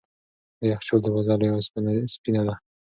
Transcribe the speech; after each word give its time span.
د 0.59 0.61
یخچال 0.71 0.99
دروازه 1.03 1.33
لویه 1.39 1.53
او 1.55 1.61
سپینه 2.15 2.41
وه. 2.45 2.55